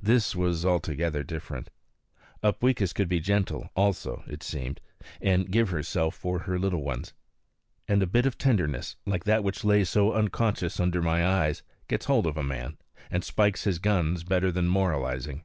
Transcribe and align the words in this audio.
This 0.00 0.36
was 0.36 0.64
altogether 0.64 1.24
different. 1.24 1.70
Upweekis 2.40 2.94
could 2.94 3.08
be 3.08 3.18
gentle 3.18 3.68
also, 3.74 4.22
it 4.28 4.44
seemed, 4.44 4.80
and 5.20 5.50
give 5.50 5.70
herself 5.70 6.14
for 6.14 6.38
her 6.38 6.56
little 6.56 6.84
ones. 6.84 7.14
And 7.88 8.00
a 8.00 8.06
bit 8.06 8.26
of 8.26 8.38
tenderness, 8.38 8.94
like 9.06 9.24
that 9.24 9.42
which 9.42 9.64
lay 9.64 9.82
so 9.82 10.12
unconscious 10.12 10.78
under 10.78 11.02
my 11.02 11.26
eyes, 11.26 11.64
gets 11.88 12.06
hold 12.06 12.28
of 12.28 12.36
a 12.36 12.44
man, 12.44 12.76
and 13.10 13.24
spikes 13.24 13.64
his 13.64 13.80
guns 13.80 14.22
better 14.22 14.52
than 14.52 14.68
moralizing. 14.68 15.44